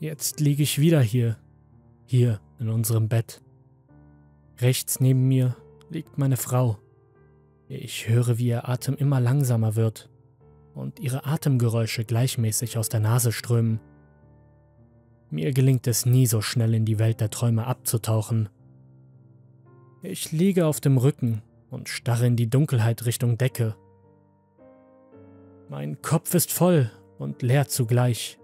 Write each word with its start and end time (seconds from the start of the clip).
Jetzt 0.00 0.40
liege 0.40 0.62
ich 0.62 0.78
wieder 0.80 1.02
hier, 1.02 1.36
hier 2.06 2.40
in 2.58 2.70
unserem 2.70 3.10
Bett. 3.10 3.42
Rechts 4.58 4.98
neben 4.98 5.28
mir 5.28 5.54
liegt 5.90 6.16
meine 6.16 6.38
Frau. 6.38 6.78
Ich 7.68 8.08
höre, 8.08 8.38
wie 8.38 8.46
ihr 8.46 8.66
Atem 8.66 8.94
immer 8.94 9.20
langsamer 9.20 9.76
wird 9.76 10.08
und 10.74 11.00
ihre 11.00 11.26
Atemgeräusche 11.26 12.06
gleichmäßig 12.06 12.78
aus 12.78 12.88
der 12.88 13.00
Nase 13.00 13.30
strömen. 13.30 13.78
Mir 15.28 15.52
gelingt 15.52 15.86
es 15.86 16.06
nie 16.06 16.24
so 16.24 16.40
schnell 16.40 16.72
in 16.72 16.86
die 16.86 16.98
Welt 16.98 17.20
der 17.20 17.28
Träume 17.28 17.66
abzutauchen. 17.66 18.48
Ich 20.02 20.32
liege 20.32 20.64
auf 20.64 20.80
dem 20.80 20.96
Rücken 20.96 21.42
und 21.68 21.90
starre 21.90 22.26
in 22.26 22.36
die 22.36 22.48
Dunkelheit 22.48 23.04
Richtung 23.04 23.36
Decke. 23.36 23.76
Mein 25.68 26.00
Kopf 26.00 26.32
ist 26.32 26.50
voll 26.50 26.90
und 27.18 27.42
leer 27.42 27.68
zugleich. 27.68 28.39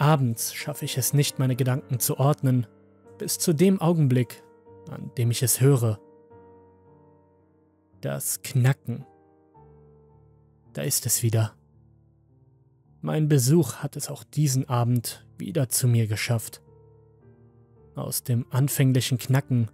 Abends 0.00 0.54
schaffe 0.54 0.86
ich 0.86 0.96
es 0.96 1.12
nicht, 1.12 1.38
meine 1.38 1.56
Gedanken 1.56 2.00
zu 2.00 2.18
ordnen, 2.18 2.66
bis 3.18 3.38
zu 3.38 3.52
dem 3.52 3.82
Augenblick, 3.82 4.42
an 4.88 5.10
dem 5.18 5.30
ich 5.30 5.42
es 5.42 5.60
höre. 5.60 6.00
Das 8.00 8.40
Knacken. 8.40 9.04
Da 10.72 10.80
ist 10.80 11.04
es 11.04 11.22
wieder. 11.22 11.54
Mein 13.02 13.28
Besuch 13.28 13.76
hat 13.76 13.94
es 13.94 14.08
auch 14.08 14.24
diesen 14.24 14.70
Abend 14.70 15.26
wieder 15.36 15.68
zu 15.68 15.86
mir 15.86 16.06
geschafft. 16.06 16.62
Aus 17.94 18.22
dem 18.22 18.46
anfänglichen 18.48 19.18
Knacken 19.18 19.70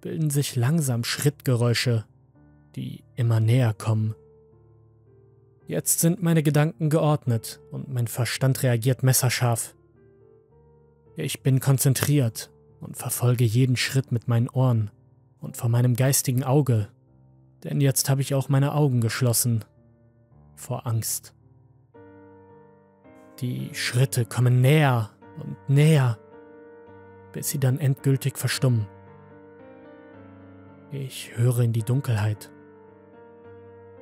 bilden 0.00 0.30
sich 0.30 0.56
langsam 0.56 1.04
Schrittgeräusche, 1.04 2.04
die 2.74 3.04
immer 3.14 3.38
näher 3.38 3.72
kommen. 3.72 4.16
Jetzt 5.70 6.00
sind 6.00 6.20
meine 6.20 6.42
Gedanken 6.42 6.90
geordnet 6.90 7.60
und 7.70 7.88
mein 7.88 8.08
Verstand 8.08 8.64
reagiert 8.64 9.04
messerscharf. 9.04 9.76
Ich 11.14 11.44
bin 11.44 11.60
konzentriert 11.60 12.50
und 12.80 12.96
verfolge 12.96 13.44
jeden 13.44 13.76
Schritt 13.76 14.10
mit 14.10 14.26
meinen 14.26 14.48
Ohren 14.48 14.90
und 15.38 15.56
vor 15.56 15.68
meinem 15.68 15.94
geistigen 15.94 16.42
Auge, 16.42 16.88
denn 17.62 17.80
jetzt 17.80 18.10
habe 18.10 18.20
ich 18.20 18.34
auch 18.34 18.48
meine 18.48 18.74
Augen 18.74 19.00
geschlossen 19.00 19.64
vor 20.56 20.88
Angst. 20.88 21.34
Die 23.38 23.72
Schritte 23.72 24.24
kommen 24.24 24.60
näher 24.60 25.10
und 25.40 25.56
näher, 25.68 26.18
bis 27.30 27.48
sie 27.48 27.60
dann 27.60 27.78
endgültig 27.78 28.38
verstummen. 28.38 28.88
Ich 30.90 31.36
höre 31.36 31.60
in 31.60 31.72
die 31.72 31.84
Dunkelheit. 31.84 32.50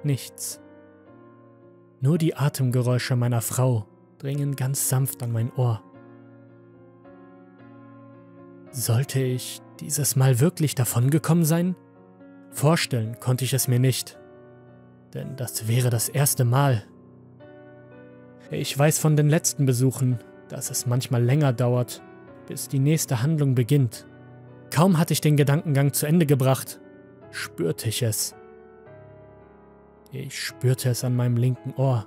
Nichts. 0.03 0.63
Nur 2.01 2.19
die 2.19 2.35
Atemgeräusche 2.37 3.17
meiner 3.17 3.41
Frau 3.41 3.87
dringen 4.19 4.57
ganz 4.57 4.89
sanft 4.89 5.23
an 5.23 5.33
mein 5.33 5.53
Ohr. 5.55 5.83
Sollte 8.71 9.21
ich 9.21 9.61
dieses 9.81 10.17
Mal 10.17 10.41
wirklich 10.41 10.75
davongekommen 10.75 11.45
sein? 11.45 11.77
Vorstellen 12.51 13.19
konnte 13.21 13.45
ich 13.45 13.53
es 13.53 13.69
mir 13.69 13.79
nicht, 13.79 14.19
denn 15.15 15.37
das 15.37 15.69
wäre 15.69 15.91
das 15.91 16.09
erste 16.09 16.45
Mal, 16.45 16.85
ich 18.51 18.79
weiß 18.79 18.99
von 18.99 19.15
den 19.15 19.29
letzten 19.29 19.67
Besuchen, 19.67 20.21
dass 20.49 20.71
es 20.71 20.87
manchmal 20.87 21.23
länger 21.23 21.53
dauert, 21.53 22.03
bis 22.47 22.67
die 22.67 22.79
nächste 22.79 23.23
Handlung 23.23 23.55
beginnt. 23.55 24.07
Kaum 24.71 24.97
hatte 24.97 25.13
ich 25.13 25.21
den 25.21 25.37
Gedankengang 25.37 25.93
zu 25.93 26.07
Ende 26.07 26.25
gebracht, 26.25 26.81
spürte 27.31 27.91
ich 27.91 28.03
es. 28.03 28.35
Ich 30.11 30.41
spürte 30.41 30.89
es 30.91 31.05
an 31.05 31.15
meinem 31.17 31.37
linken 31.37 31.75
Ohr. 31.75 32.07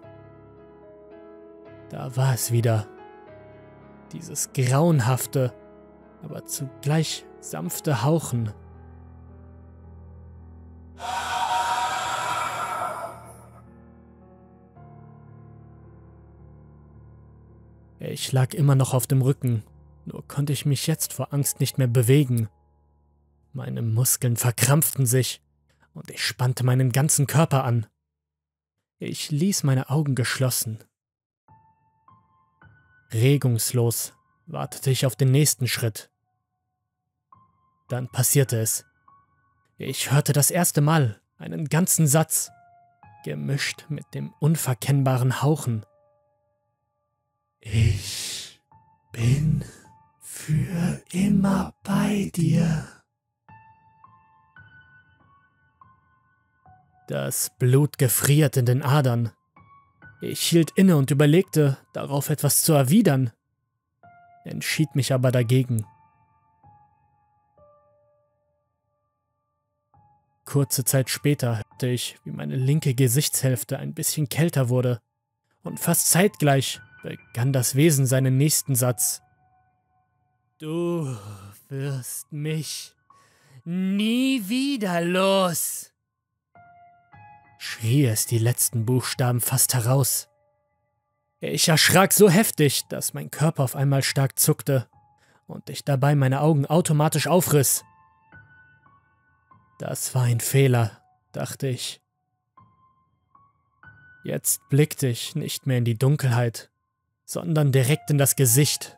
Da 1.90 2.16
war 2.16 2.34
es 2.34 2.52
wieder. 2.52 2.88
Dieses 4.12 4.54
grauenhafte, 4.54 5.54
aber 6.24 6.46
zugleich 6.46 7.26
sanfte 7.40 8.04
Hauchen. 8.04 8.52
Ich 18.00 18.32
lag 18.32 18.56
immer 18.56 18.74
noch 18.74 18.96
auf 18.96 19.06
dem 19.06 19.22
Rücken, 19.22 19.64
nur 20.06 20.28
konnte 20.28 20.54
ich 20.54 20.66
mich 20.66 20.88
jetzt 20.88 21.14
vor 21.14 21.34
Angst 21.34 21.60
nicht 21.60 21.78
mehr 21.78 21.88
bewegen. 21.88 22.50
Meine 23.54 23.84
Muskeln 23.84 24.38
verkrampften 24.38 25.06
sich 25.06 25.40
und 25.94 26.10
ich 26.10 26.26
spannte 26.26 26.66
meinen 26.66 26.92
ganzen 26.92 27.28
Körper 27.28 27.64
an. 27.64 27.86
Ich 29.04 29.32
ließ 29.32 29.64
meine 29.64 29.90
Augen 29.90 30.14
geschlossen. 30.14 30.78
Regungslos 33.12 34.14
wartete 34.46 34.92
ich 34.92 35.08
auf 35.08 35.16
den 35.16 35.32
nächsten 35.32 35.68
Schritt. 35.68 36.12
Dann 37.90 38.10
passierte 38.10 38.60
es. 38.60 38.86
Ich 39.80 40.12
hörte 40.12 40.34
das 40.34 40.52
erste 40.52 40.82
Mal 40.82 41.20
einen 41.40 41.66
ganzen 41.68 42.06
Satz, 42.06 42.52
gemischt 43.26 43.88
mit 43.90 44.06
dem 44.14 44.36
unverkennbaren 44.40 45.42
Hauchen. 45.42 45.84
Ich 47.60 48.62
bin 49.12 49.66
für 50.20 51.02
immer 51.12 51.74
bei 51.84 52.32
dir. 52.36 53.01
Das 57.12 57.50
Blut 57.60 57.98
gefriert 57.98 58.56
in 58.56 58.66
den 58.66 58.82
Adern. 58.82 59.34
Ich 60.22 60.44
hielt 60.44 60.72
inne 60.78 60.96
und 60.96 61.12
überlegte, 61.12 61.78
darauf 61.92 62.30
etwas 62.30 62.64
zu 62.64 62.72
erwidern, 62.72 63.32
entschied 64.46 64.96
mich 64.96 65.12
aber 65.12 65.30
dagegen. 65.30 65.86
Kurze 70.46 70.86
Zeit 70.86 71.10
später 71.10 71.58
hörte 71.58 71.88
ich, 71.88 72.18
wie 72.24 72.32
meine 72.32 72.56
linke 72.56 72.96
Gesichtshälfte 72.96 73.78
ein 73.78 73.94
bisschen 73.94 74.30
kälter 74.30 74.70
wurde, 74.70 75.02
und 75.64 75.82
fast 75.82 76.10
zeitgleich 76.12 76.80
begann 77.04 77.52
das 77.52 77.76
Wesen 77.76 78.06
seinen 78.06 78.38
nächsten 78.38 78.74
Satz. 78.74 79.22
Du 80.60 81.14
wirst 81.68 82.32
mich 82.32 82.96
nie 83.66 84.48
wieder 84.48 85.02
los, 85.02 85.92
schrie 87.62 88.08
es 88.08 88.26
die 88.26 88.40
letzten 88.40 88.88
Buchstaben 88.88 89.40
fast 89.40 89.76
heraus. 89.76 90.28
Ich 91.40 91.68
erschrak 91.70 92.12
so 92.12 92.28
heftig, 92.28 92.88
dass 92.90 93.14
mein 93.14 93.30
Körper 93.30 93.64
auf 93.64 93.76
einmal 93.76 94.02
stark 94.02 94.40
zuckte 94.40 94.88
und 95.46 95.70
ich 95.70 95.86
dabei 95.86 96.16
meine 96.16 96.42
Augen 96.42 96.66
automatisch 96.66 97.28
aufriss. 97.28 97.84
Das 99.78 100.16
war 100.16 100.24
ein 100.24 100.40
Fehler, 100.40 101.04
dachte 101.34 101.68
ich. 101.68 102.02
Jetzt 104.24 104.68
blickte 104.70 105.08
ich 105.08 105.36
nicht 105.36 105.68
mehr 105.68 105.78
in 105.78 105.86
die 105.86 105.98
Dunkelheit, 105.98 106.72
sondern 107.26 107.72
direkt 107.72 108.10
in 108.10 108.18
das 108.18 108.36
Gesicht 108.36 108.98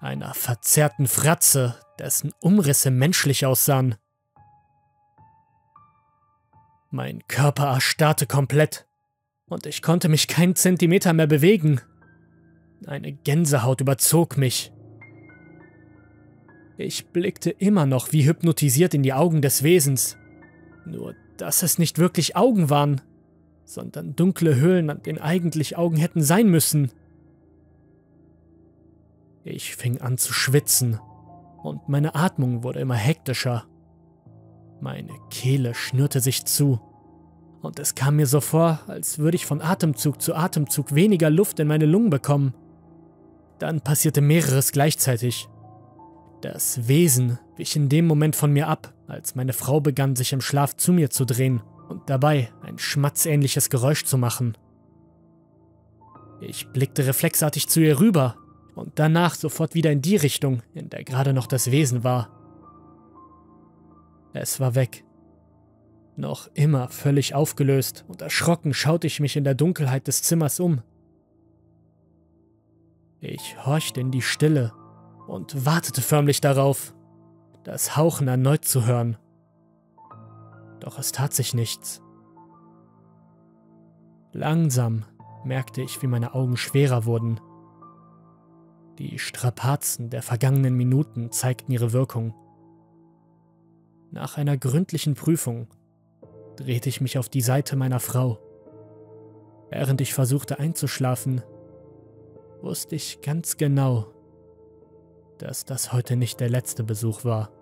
einer 0.00 0.34
verzerrten 0.34 1.06
Fratze, 1.06 1.80
dessen 1.98 2.32
Umrisse 2.40 2.90
menschlich 2.90 3.46
aussahen. 3.46 3.94
Mein 6.94 7.26
Körper 7.26 7.68
erstarrte 7.68 8.26
komplett 8.26 8.86
und 9.48 9.64
ich 9.64 9.80
konnte 9.80 10.10
mich 10.10 10.28
keinen 10.28 10.56
Zentimeter 10.56 11.14
mehr 11.14 11.26
bewegen. 11.26 11.80
Eine 12.86 13.12
Gänsehaut 13.12 13.80
überzog 13.80 14.36
mich. 14.36 14.74
Ich 16.76 17.06
blickte 17.06 17.48
immer 17.48 17.86
noch 17.86 18.12
wie 18.12 18.26
hypnotisiert 18.26 18.92
in 18.92 19.02
die 19.02 19.14
Augen 19.14 19.40
des 19.40 19.62
Wesens, 19.62 20.18
nur 20.84 21.14
dass 21.38 21.62
es 21.62 21.78
nicht 21.78 21.98
wirklich 21.98 22.36
Augen 22.36 22.68
waren, 22.68 23.00
sondern 23.64 24.14
dunkle 24.14 24.56
Höhlen, 24.56 24.90
an 24.90 25.02
denen 25.02 25.18
eigentlich 25.18 25.78
Augen 25.78 25.96
hätten 25.96 26.20
sein 26.20 26.48
müssen. 26.48 26.92
Ich 29.44 29.76
fing 29.76 30.02
an 30.02 30.18
zu 30.18 30.34
schwitzen 30.34 31.00
und 31.62 31.88
meine 31.88 32.14
Atmung 32.14 32.62
wurde 32.62 32.80
immer 32.80 32.96
hektischer. 32.96 33.64
Meine 34.82 35.12
Kehle 35.30 35.76
schnürte 35.76 36.18
sich 36.18 36.44
zu 36.44 36.80
und 37.60 37.78
es 37.78 37.94
kam 37.94 38.16
mir 38.16 38.26
so 38.26 38.40
vor, 38.40 38.80
als 38.88 39.20
würde 39.20 39.36
ich 39.36 39.46
von 39.46 39.62
Atemzug 39.62 40.20
zu 40.20 40.34
Atemzug 40.34 40.92
weniger 40.92 41.30
Luft 41.30 41.60
in 41.60 41.68
meine 41.68 41.86
Lungen 41.86 42.10
bekommen. 42.10 42.52
Dann 43.60 43.80
passierte 43.80 44.20
mehreres 44.20 44.72
gleichzeitig. 44.72 45.48
Das 46.40 46.88
Wesen 46.88 47.38
wich 47.56 47.76
in 47.76 47.88
dem 47.88 48.08
Moment 48.08 48.34
von 48.34 48.52
mir 48.52 48.66
ab, 48.66 48.92
als 49.06 49.36
meine 49.36 49.52
Frau 49.52 49.80
begann, 49.80 50.16
sich 50.16 50.32
im 50.32 50.40
Schlaf 50.40 50.74
zu 50.74 50.92
mir 50.92 51.10
zu 51.10 51.26
drehen 51.26 51.62
und 51.88 52.10
dabei 52.10 52.48
ein 52.62 52.76
schmatzähnliches 52.76 53.70
Geräusch 53.70 54.04
zu 54.04 54.18
machen. 54.18 54.58
Ich 56.40 56.66
blickte 56.70 57.06
reflexartig 57.06 57.68
zu 57.68 57.78
ihr 57.78 58.00
rüber 58.00 58.34
und 58.74 58.98
danach 58.98 59.36
sofort 59.36 59.76
wieder 59.76 59.92
in 59.92 60.02
die 60.02 60.16
Richtung, 60.16 60.64
in 60.74 60.90
der 60.90 61.04
gerade 61.04 61.32
noch 61.32 61.46
das 61.46 61.70
Wesen 61.70 62.02
war. 62.02 62.41
Es 64.32 64.60
war 64.60 64.74
weg. 64.74 65.04
Noch 66.16 66.48
immer 66.54 66.88
völlig 66.88 67.34
aufgelöst 67.34 68.04
und 68.08 68.22
erschrocken 68.22 68.74
schaute 68.74 69.06
ich 69.06 69.20
mich 69.20 69.36
in 69.36 69.44
der 69.44 69.54
Dunkelheit 69.54 70.06
des 70.06 70.22
Zimmers 70.22 70.60
um. 70.60 70.82
Ich 73.20 73.64
horchte 73.64 74.00
in 74.00 74.10
die 74.10 74.22
Stille 74.22 74.72
und 75.26 75.64
wartete 75.64 76.02
förmlich 76.02 76.40
darauf, 76.40 76.94
das 77.64 77.96
Hauchen 77.96 78.28
erneut 78.28 78.64
zu 78.64 78.86
hören. 78.86 79.16
Doch 80.80 80.98
es 80.98 81.12
tat 81.12 81.32
sich 81.32 81.54
nichts. 81.54 82.02
Langsam 84.32 85.04
merkte 85.44 85.82
ich, 85.82 86.02
wie 86.02 86.08
meine 86.08 86.34
Augen 86.34 86.56
schwerer 86.56 87.04
wurden. 87.04 87.40
Die 88.98 89.18
Strapazen 89.18 90.10
der 90.10 90.22
vergangenen 90.22 90.74
Minuten 90.74 91.30
zeigten 91.30 91.72
ihre 91.72 91.92
Wirkung. 91.92 92.34
Nach 94.12 94.36
einer 94.36 94.58
gründlichen 94.58 95.14
Prüfung 95.14 95.68
drehte 96.56 96.90
ich 96.90 97.00
mich 97.00 97.16
auf 97.16 97.30
die 97.30 97.40
Seite 97.40 97.76
meiner 97.76 97.98
Frau. 97.98 98.38
Während 99.70 100.02
ich 100.02 100.12
versuchte 100.12 100.58
einzuschlafen, 100.58 101.40
wusste 102.60 102.94
ich 102.94 103.22
ganz 103.22 103.56
genau, 103.56 104.12
dass 105.38 105.64
das 105.64 105.94
heute 105.94 106.16
nicht 106.16 106.40
der 106.40 106.50
letzte 106.50 106.84
Besuch 106.84 107.24
war. 107.24 107.52